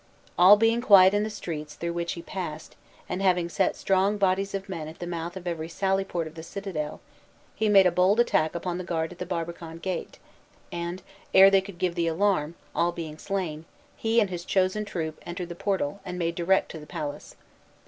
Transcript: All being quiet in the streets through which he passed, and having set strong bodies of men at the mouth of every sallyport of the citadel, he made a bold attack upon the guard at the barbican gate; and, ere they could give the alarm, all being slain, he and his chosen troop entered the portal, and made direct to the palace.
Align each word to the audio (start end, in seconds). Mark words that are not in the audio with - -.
All 0.35 0.57
being 0.57 0.81
quiet 0.81 1.13
in 1.13 1.21
the 1.21 1.29
streets 1.29 1.75
through 1.75 1.93
which 1.93 2.13
he 2.13 2.23
passed, 2.23 2.75
and 3.07 3.21
having 3.21 3.49
set 3.49 3.75
strong 3.75 4.17
bodies 4.17 4.55
of 4.55 4.67
men 4.67 4.87
at 4.87 4.97
the 4.97 5.05
mouth 5.05 5.37
of 5.37 5.45
every 5.45 5.69
sallyport 5.69 6.25
of 6.25 6.33
the 6.33 6.41
citadel, 6.41 7.01
he 7.53 7.69
made 7.69 7.85
a 7.85 7.91
bold 7.91 8.19
attack 8.19 8.55
upon 8.55 8.79
the 8.79 8.83
guard 8.83 9.11
at 9.11 9.19
the 9.19 9.27
barbican 9.27 9.77
gate; 9.77 10.17
and, 10.71 11.03
ere 11.35 11.51
they 11.51 11.61
could 11.61 11.77
give 11.77 11.93
the 11.93 12.07
alarm, 12.07 12.55
all 12.73 12.91
being 12.91 13.19
slain, 13.19 13.65
he 13.95 14.19
and 14.19 14.31
his 14.31 14.43
chosen 14.43 14.85
troop 14.85 15.21
entered 15.23 15.49
the 15.49 15.53
portal, 15.53 16.01
and 16.03 16.17
made 16.17 16.33
direct 16.33 16.71
to 16.71 16.79
the 16.79 16.87
palace. 16.87 17.35